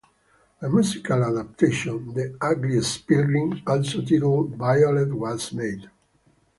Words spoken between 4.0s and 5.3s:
titled Violet